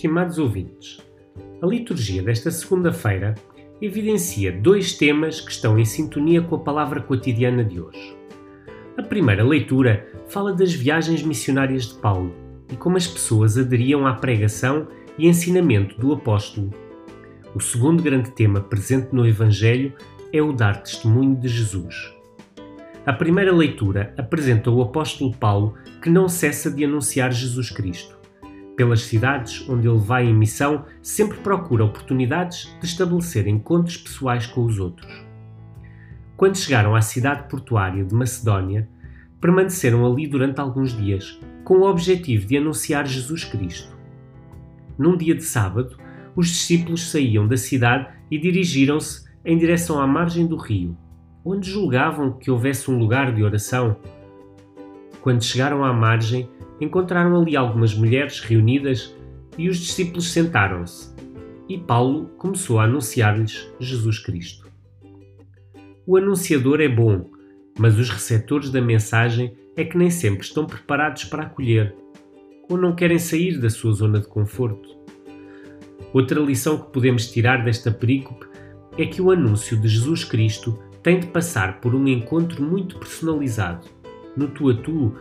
Estimados 0.00 0.38
ouvintes, 0.38 0.98
a 1.60 1.66
liturgia 1.66 2.22
desta 2.22 2.50
segunda-feira 2.50 3.34
evidencia 3.82 4.50
dois 4.50 4.94
temas 4.94 5.42
que 5.42 5.50
estão 5.50 5.78
em 5.78 5.84
sintonia 5.84 6.40
com 6.40 6.54
a 6.56 6.60
palavra 6.60 7.02
cotidiana 7.02 7.62
de 7.62 7.78
hoje. 7.82 8.16
A 8.96 9.02
primeira 9.02 9.44
leitura 9.44 10.08
fala 10.26 10.54
das 10.54 10.72
viagens 10.72 11.22
missionárias 11.22 11.88
de 11.88 11.96
Paulo 11.96 12.32
e 12.72 12.76
como 12.76 12.96
as 12.96 13.06
pessoas 13.06 13.58
aderiam 13.58 14.06
à 14.06 14.14
pregação 14.14 14.88
e 15.18 15.28
ensinamento 15.28 16.00
do 16.00 16.14
apóstolo. 16.14 16.70
O 17.54 17.60
segundo 17.60 18.02
grande 18.02 18.30
tema 18.30 18.62
presente 18.62 19.14
no 19.14 19.28
Evangelho 19.28 19.92
é 20.32 20.40
o 20.40 20.50
dar 20.50 20.82
testemunho 20.82 21.36
de 21.36 21.46
Jesus. 21.46 22.10
A 23.04 23.12
primeira 23.12 23.54
leitura 23.54 24.14
apresenta 24.16 24.70
o 24.70 24.80
apóstolo 24.80 25.36
Paulo 25.36 25.74
que 26.00 26.08
não 26.08 26.26
cessa 26.26 26.70
de 26.70 26.86
anunciar 26.86 27.30
Jesus 27.32 27.68
Cristo. 27.68 28.19
Pelas 28.80 29.02
cidades 29.02 29.68
onde 29.68 29.86
ele 29.86 29.98
vai 29.98 30.24
em 30.24 30.34
missão, 30.34 30.86
sempre 31.02 31.36
procura 31.40 31.84
oportunidades 31.84 32.74
de 32.80 32.86
estabelecer 32.86 33.46
encontros 33.46 33.98
pessoais 33.98 34.46
com 34.46 34.64
os 34.64 34.78
outros. 34.78 35.22
Quando 36.34 36.56
chegaram 36.56 36.94
à 36.94 37.02
cidade 37.02 37.46
portuária 37.46 38.02
de 38.02 38.14
Macedónia, 38.14 38.88
permaneceram 39.38 40.10
ali 40.10 40.26
durante 40.26 40.62
alguns 40.62 40.96
dias, 40.96 41.38
com 41.62 41.80
o 41.80 41.90
objetivo 41.90 42.46
de 42.46 42.56
anunciar 42.56 43.06
Jesus 43.06 43.44
Cristo. 43.44 43.94
Num 44.98 45.14
dia 45.14 45.34
de 45.34 45.44
sábado, 45.44 45.98
os 46.34 46.48
discípulos 46.48 47.10
saíam 47.10 47.46
da 47.46 47.58
cidade 47.58 48.08
e 48.30 48.38
dirigiram-se 48.38 49.28
em 49.44 49.58
direção 49.58 50.00
à 50.00 50.06
margem 50.06 50.46
do 50.46 50.56
rio, 50.56 50.96
onde 51.44 51.70
julgavam 51.70 52.32
que 52.32 52.50
houvesse 52.50 52.90
um 52.90 52.98
lugar 52.98 53.30
de 53.34 53.44
oração. 53.44 53.98
Quando 55.22 55.44
chegaram 55.44 55.84
à 55.84 55.92
margem, 55.92 56.48
encontraram 56.80 57.40
ali 57.40 57.56
algumas 57.56 57.94
mulheres 57.94 58.40
reunidas 58.40 59.14
e 59.58 59.68
os 59.68 59.78
discípulos 59.78 60.30
sentaram-se. 60.32 61.14
E 61.68 61.78
Paulo 61.78 62.26
começou 62.38 62.80
a 62.80 62.84
anunciar-lhes 62.84 63.70
Jesus 63.78 64.18
Cristo. 64.18 64.68
O 66.06 66.16
anunciador 66.16 66.80
é 66.80 66.88
bom, 66.88 67.30
mas 67.78 67.98
os 67.98 68.10
receptores 68.10 68.70
da 68.70 68.80
mensagem 68.80 69.54
é 69.76 69.84
que 69.84 69.96
nem 69.96 70.10
sempre 70.10 70.44
estão 70.44 70.66
preparados 70.66 71.24
para 71.24 71.44
acolher 71.44 71.94
ou 72.68 72.76
não 72.76 72.94
querem 72.94 73.18
sair 73.18 73.58
da 73.58 73.68
sua 73.68 73.92
zona 73.92 74.20
de 74.20 74.26
conforto. 74.26 74.88
Outra 76.12 76.40
lição 76.40 76.78
que 76.78 76.92
podemos 76.92 77.30
tirar 77.30 77.64
desta 77.64 77.90
perícope 77.90 78.46
é 78.96 79.06
que 79.06 79.20
o 79.20 79.30
anúncio 79.30 79.76
de 79.76 79.88
Jesus 79.88 80.24
Cristo 80.24 80.78
tem 81.02 81.20
de 81.20 81.26
passar 81.28 81.80
por 81.80 81.94
um 81.94 82.06
encontro 82.06 82.62
muito 82.62 82.98
personalizado, 82.98 83.88
no 84.36 84.48
tu 84.48 84.70
a 84.70 84.74
tu, 84.74 85.14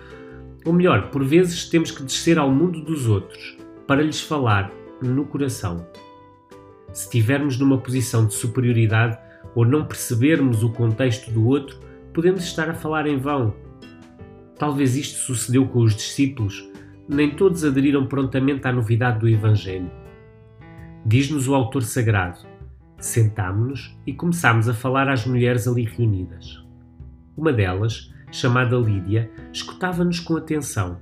ou 0.65 0.73
melhor, 0.73 1.09
por 1.09 1.23
vezes 1.23 1.69
temos 1.69 1.91
que 1.91 2.03
descer 2.03 2.37
ao 2.37 2.51
mundo 2.51 2.81
dos 2.81 3.07
outros 3.07 3.57
para 3.87 4.01
lhes 4.01 4.21
falar 4.21 4.71
no 5.01 5.25
coração. 5.25 5.87
Se 6.91 7.05
estivermos 7.05 7.57
numa 7.57 7.77
posição 7.77 8.25
de 8.25 8.33
superioridade 8.33 9.17
ou 9.55 9.65
não 9.65 9.85
percebermos 9.85 10.63
o 10.63 10.71
contexto 10.71 11.31
do 11.31 11.47
outro, 11.47 11.79
podemos 12.13 12.43
estar 12.43 12.69
a 12.69 12.73
falar 12.73 13.07
em 13.07 13.17
vão. 13.17 13.53
Talvez 14.57 14.95
isto 14.95 15.19
sucedeu 15.19 15.67
com 15.67 15.79
os 15.79 15.95
discípulos, 15.95 16.69
nem 17.07 17.31
todos 17.35 17.63
aderiram 17.63 18.05
prontamente 18.05 18.67
à 18.67 18.71
novidade 18.71 19.19
do 19.19 19.29
Evangelho. 19.29 19.89
Diz-nos 21.05 21.47
o 21.47 21.55
autor 21.55 21.83
sagrado: 21.83 22.39
sentámo-nos 22.97 23.97
e 24.05 24.13
começámos 24.13 24.67
a 24.67 24.73
falar 24.73 25.07
às 25.07 25.25
mulheres 25.25 25.67
ali 25.67 25.85
reunidas. 25.85 26.63
Uma 27.37 27.53
delas, 27.53 28.13
chamada 28.31 28.77
Lídia, 28.77 29.29
escutava-nos 29.51 30.19
com 30.19 30.37
atenção. 30.37 30.97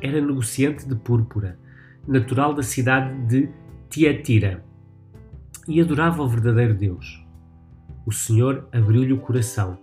Era 0.00 0.20
negociante 0.20 0.86
de 0.86 0.94
púrpura, 0.94 1.58
natural 2.06 2.54
da 2.54 2.62
cidade 2.62 3.14
de 3.26 3.48
Tiatira, 3.88 4.64
e 5.68 5.80
adorava 5.80 6.22
o 6.22 6.28
verdadeiro 6.28 6.74
Deus. 6.74 7.24
O 8.04 8.12
Senhor 8.12 8.68
abriu-lhe 8.72 9.12
o 9.12 9.18
coração 9.18 9.78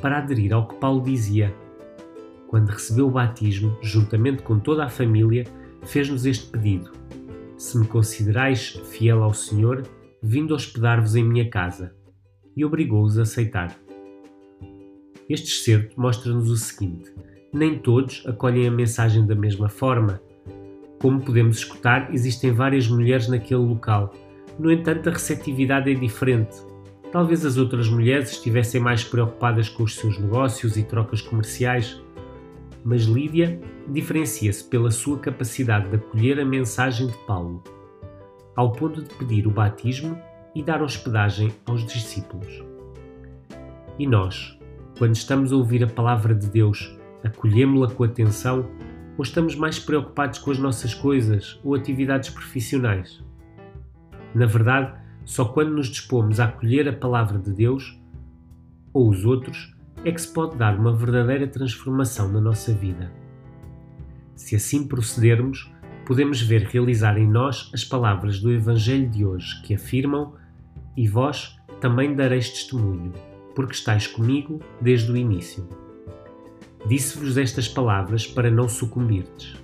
para 0.00 0.18
aderir 0.18 0.52
ao 0.52 0.66
que 0.66 0.76
Paulo 0.76 1.02
dizia. 1.02 1.54
Quando 2.48 2.70
recebeu 2.70 3.08
o 3.08 3.10
batismo, 3.10 3.76
juntamente 3.82 4.42
com 4.42 4.58
toda 4.58 4.84
a 4.84 4.88
família, 4.88 5.44
fez-nos 5.82 6.24
este 6.24 6.46
pedido: 6.50 6.92
Se 7.58 7.76
me 7.78 7.86
considerais 7.86 8.80
fiel 8.90 9.22
ao 9.22 9.34
Senhor, 9.34 9.82
vindo 10.22 10.54
hospedar-vos 10.54 11.16
em 11.16 11.24
minha 11.24 11.50
casa. 11.50 11.94
E 12.56 12.64
obrigou-os 12.64 13.18
a 13.18 13.22
aceitar. 13.22 13.85
Este 15.28 15.48
excerto 15.48 16.00
mostra-nos 16.00 16.50
o 16.50 16.56
seguinte: 16.56 17.12
nem 17.52 17.78
todos 17.78 18.22
acolhem 18.26 18.68
a 18.68 18.70
mensagem 18.70 19.26
da 19.26 19.34
mesma 19.34 19.68
forma. 19.68 20.20
Como 21.00 21.20
podemos 21.20 21.58
escutar, 21.58 22.12
existem 22.14 22.52
várias 22.52 22.88
mulheres 22.88 23.28
naquele 23.28 23.60
local. 23.60 24.14
No 24.58 24.70
entanto, 24.70 25.08
a 25.08 25.12
receptividade 25.12 25.90
é 25.90 25.94
diferente. 25.94 26.56
Talvez 27.12 27.44
as 27.44 27.56
outras 27.56 27.88
mulheres 27.88 28.30
estivessem 28.30 28.80
mais 28.80 29.04
preocupadas 29.04 29.68
com 29.68 29.82
os 29.82 29.94
seus 29.94 30.18
negócios 30.18 30.76
e 30.76 30.82
trocas 30.82 31.20
comerciais, 31.20 32.00
mas 32.84 33.02
Lídia 33.02 33.60
diferencia-se 33.88 34.64
pela 34.64 34.90
sua 34.90 35.18
capacidade 35.18 35.88
de 35.88 35.96
acolher 35.96 36.40
a 36.40 36.44
mensagem 36.44 37.06
de 37.06 37.18
Paulo, 37.26 37.62
ao 38.54 38.72
ponto 38.72 39.02
de 39.02 39.14
pedir 39.14 39.46
o 39.46 39.50
batismo 39.50 40.18
e 40.54 40.62
dar 40.62 40.82
hospedagem 40.82 41.52
aos 41.66 41.84
discípulos. 41.86 42.64
E 43.98 44.06
nós, 44.06 44.58
quando 44.98 45.14
estamos 45.14 45.52
a 45.52 45.56
ouvir 45.56 45.84
a 45.84 45.86
palavra 45.86 46.34
de 46.34 46.48
Deus, 46.48 46.96
acolhemos-la 47.22 47.90
com 47.90 48.04
atenção 48.04 48.66
ou 49.18 49.22
estamos 49.22 49.54
mais 49.54 49.78
preocupados 49.78 50.38
com 50.38 50.50
as 50.50 50.58
nossas 50.58 50.94
coisas 50.94 51.60
ou 51.62 51.74
atividades 51.74 52.30
profissionais? 52.30 53.22
Na 54.34 54.46
verdade, 54.46 54.94
só 55.24 55.44
quando 55.44 55.72
nos 55.72 55.88
dispomos 55.88 56.40
a 56.40 56.46
acolher 56.46 56.88
a 56.88 56.92
palavra 56.92 57.38
de 57.38 57.52
Deus 57.52 58.00
ou 58.92 59.10
os 59.10 59.24
outros 59.24 59.74
é 60.04 60.10
que 60.10 60.20
se 60.20 60.32
pode 60.32 60.56
dar 60.56 60.78
uma 60.78 60.94
verdadeira 60.94 61.46
transformação 61.46 62.30
na 62.30 62.40
nossa 62.40 62.72
vida. 62.72 63.10
Se 64.34 64.56
assim 64.56 64.86
procedermos, 64.86 65.70
podemos 66.06 66.40
ver 66.40 66.62
realizar 66.62 67.18
em 67.18 67.28
nós 67.28 67.70
as 67.74 67.84
palavras 67.84 68.40
do 68.40 68.52
Evangelho 68.52 69.08
de 69.08 69.24
hoje 69.24 69.60
que 69.62 69.74
afirmam: 69.74 70.34
E 70.96 71.08
vós 71.08 71.58
também 71.80 72.14
dareis 72.14 72.50
testemunho, 72.50 73.12
porque 73.56 73.74
estáis 73.74 74.06
comigo 74.06 74.60
desde 74.80 75.10
o 75.10 75.16
início. 75.16 75.66
Disse-vos 76.86 77.36
estas 77.38 77.66
palavras 77.66 78.26
para 78.26 78.50
não 78.50 78.68
sucumbirdes. 78.68 79.56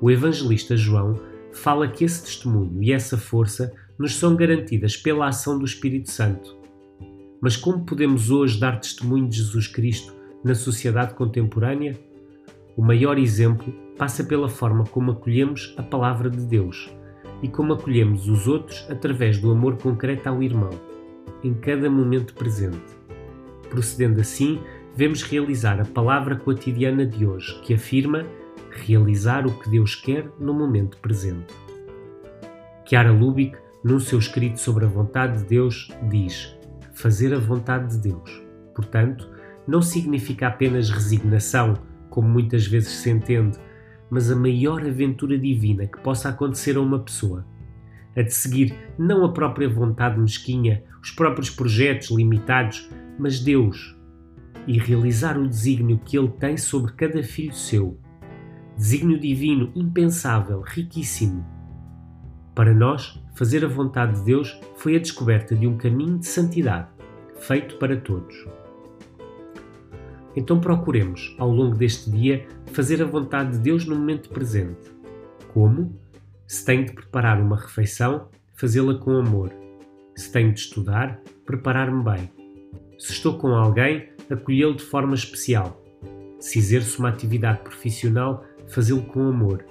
O 0.00 0.10
evangelista 0.10 0.76
João 0.76 1.20
fala 1.52 1.88
que 1.88 2.04
esse 2.04 2.22
testemunho 2.24 2.80
e 2.80 2.92
essa 2.92 3.18
força 3.18 3.74
nos 3.98 4.14
são 4.14 4.36
garantidas 4.36 4.96
pela 4.96 5.26
ação 5.26 5.58
do 5.58 5.64
Espírito 5.64 6.10
Santo. 6.10 6.56
Mas 7.40 7.56
como 7.56 7.84
podemos 7.84 8.30
hoje 8.30 8.58
dar 8.60 8.80
testemunho 8.80 9.28
de 9.28 9.38
Jesus 9.38 9.66
Cristo 9.66 10.14
na 10.44 10.54
sociedade 10.54 11.14
contemporânea? 11.14 11.98
O 12.76 12.82
maior 12.82 13.18
exemplo 13.18 13.74
passa 13.98 14.22
pela 14.22 14.48
forma 14.48 14.84
como 14.84 15.10
acolhemos 15.10 15.74
a 15.76 15.82
palavra 15.82 16.30
de 16.30 16.46
Deus 16.46 16.88
e 17.42 17.48
como 17.48 17.72
acolhemos 17.72 18.28
os 18.28 18.46
outros 18.46 18.86
através 18.88 19.38
do 19.38 19.50
amor 19.50 19.76
concreto 19.76 20.28
ao 20.28 20.42
irmão, 20.42 20.70
em 21.42 21.54
cada 21.54 21.90
momento 21.90 22.34
presente. 22.34 22.96
Procedendo 23.70 24.20
assim, 24.20 24.60
vemos 24.94 25.22
realizar 25.22 25.80
a 25.80 25.84
palavra 25.84 26.36
cotidiana 26.36 27.06
de 27.06 27.26
hoje, 27.26 27.60
que 27.62 27.74
afirma 27.74 28.26
realizar 28.70 29.46
o 29.46 29.52
que 29.52 29.70
Deus 29.70 29.94
quer 29.94 30.28
no 30.38 30.54
momento 30.54 30.98
presente. 30.98 31.54
Chiara 32.84 33.12
Lubick 33.12 33.56
num 33.82 34.00
seu 34.00 34.18
escrito 34.18 34.58
sobre 34.58 34.84
a 34.84 34.88
vontade 34.88 35.38
de 35.38 35.44
Deus, 35.44 35.88
diz: 36.08 36.56
fazer 36.92 37.32
a 37.34 37.38
vontade 37.38 37.96
de 37.96 38.10
Deus. 38.10 38.42
Portanto, 38.74 39.28
não 39.66 39.82
significa 39.82 40.48
apenas 40.48 40.90
resignação, 40.90 41.74
como 42.10 42.28
muitas 42.28 42.66
vezes 42.66 42.90
se 42.90 43.10
entende, 43.10 43.58
mas 44.10 44.30
a 44.30 44.36
maior 44.36 44.80
aventura 44.80 45.38
divina 45.38 45.86
que 45.86 46.00
possa 46.00 46.28
acontecer 46.28 46.76
a 46.76 46.80
uma 46.80 46.98
pessoa. 46.98 47.44
A 48.16 48.22
de 48.22 48.34
seguir 48.34 48.74
não 48.98 49.24
a 49.24 49.32
própria 49.32 49.68
vontade 49.68 50.18
mesquinha, 50.18 50.82
os 51.02 51.10
próprios 51.10 51.50
projetos 51.50 52.10
limitados, 52.10 52.88
mas 53.18 53.40
Deus, 53.40 53.96
e 54.66 54.78
realizar 54.78 55.38
o 55.38 55.48
desígnio 55.48 56.00
que 56.04 56.18
Ele 56.18 56.28
tem 56.28 56.56
sobre 56.56 56.92
cada 56.92 57.22
filho 57.22 57.54
seu. 57.54 57.98
Desígnio 58.76 59.18
divino, 59.18 59.72
impensável, 59.74 60.60
riquíssimo. 60.60 61.44
Para 62.54 62.74
nós, 62.74 63.22
fazer 63.34 63.64
a 63.64 63.68
vontade 63.68 64.18
de 64.18 64.24
Deus 64.24 64.60
foi 64.76 64.96
a 64.96 64.98
descoberta 64.98 65.54
de 65.54 65.66
um 65.66 65.76
caminho 65.76 66.18
de 66.18 66.26
santidade, 66.26 66.88
feito 67.36 67.76
para 67.76 67.96
todos. 67.96 68.46
Então 70.36 70.60
procuremos, 70.60 71.34
ao 71.38 71.50
longo 71.50 71.74
deste 71.74 72.10
dia, 72.10 72.46
fazer 72.72 73.02
a 73.02 73.06
vontade 73.06 73.52
de 73.52 73.58
Deus 73.58 73.84
no 73.86 73.96
momento 73.96 74.28
presente. 74.28 74.90
Como? 75.52 75.98
Se 76.48 76.64
tenho 76.64 76.86
de 76.86 76.92
preparar 76.92 77.40
uma 77.40 77.56
refeição, 77.56 78.28
fazê-la 78.56 78.94
com 78.96 79.12
amor. 79.12 79.52
Se 80.16 80.32
tenho 80.32 80.52
de 80.52 80.58
estudar, 80.58 81.20
preparar-me 81.46 82.02
bem. 82.02 82.32
Se 82.98 83.12
estou 83.12 83.38
com 83.38 83.54
alguém, 83.54 84.08
acolhê-lo 84.28 84.74
de 84.74 84.82
forma 84.82 85.14
especial. 85.14 85.80
Se 86.40 86.58
exerço 86.58 86.98
uma 86.98 87.10
atividade 87.10 87.60
profissional, 87.60 88.44
fazê-lo 88.66 89.02
com 89.02 89.28
amor 89.28 89.64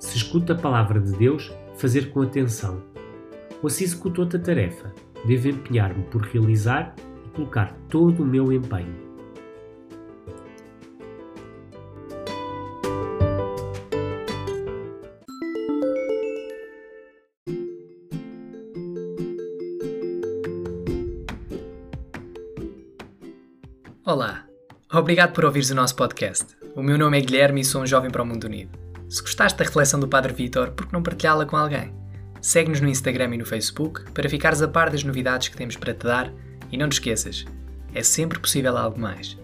se 0.00 0.16
escuta 0.16 0.54
a 0.54 0.56
palavra 0.56 0.98
de 0.98 1.12
Deus, 1.12 1.52
fazer 1.76 2.10
com 2.10 2.22
atenção. 2.22 2.82
Ou 3.62 3.68
se 3.68 3.84
executo 3.84 4.22
outra 4.22 4.38
tarefa, 4.38 4.92
devo 5.26 5.48
empenhar-me 5.48 6.02
por 6.04 6.22
realizar 6.22 6.94
e 7.26 7.28
colocar 7.36 7.70
todo 7.90 8.22
o 8.22 8.26
meu 8.26 8.50
empenho. 8.50 9.09
Olá, 24.02 24.46
obrigado 24.90 25.34
por 25.34 25.44
ouvires 25.44 25.68
o 25.68 25.74
nosso 25.74 25.94
podcast. 25.94 26.56
O 26.74 26.82
meu 26.82 26.96
nome 26.96 27.18
é 27.18 27.20
Guilherme 27.20 27.60
e 27.60 27.64
sou 27.64 27.82
um 27.82 27.86
jovem 27.86 28.10
para 28.10 28.22
o 28.22 28.26
mundo 28.26 28.44
unido. 28.44 28.70
Se 29.10 29.20
gostaste 29.20 29.58
da 29.58 29.64
reflexão 29.64 30.00
do 30.00 30.08
Padre 30.08 30.32
Vitor, 30.32 30.70
por 30.70 30.86
que 30.86 30.92
não 30.94 31.02
partilhá-la 31.02 31.44
com 31.44 31.54
alguém? 31.54 31.94
Segue-nos 32.40 32.80
no 32.80 32.88
Instagram 32.88 33.34
e 33.34 33.38
no 33.38 33.44
Facebook 33.44 34.10
para 34.12 34.30
ficares 34.30 34.62
a 34.62 34.68
par 34.68 34.88
das 34.88 35.04
novidades 35.04 35.48
que 35.48 35.56
temos 35.56 35.76
para 35.76 35.92
te 35.92 36.06
dar 36.06 36.32
e 36.72 36.78
não 36.78 36.88
te 36.88 36.94
esqueças, 36.94 37.44
é 37.94 38.02
sempre 38.02 38.40
possível 38.40 38.74
algo 38.74 38.98
mais. 38.98 39.36